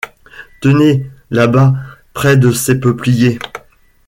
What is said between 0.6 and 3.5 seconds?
Tenez, là-bas, près de ces peupliers.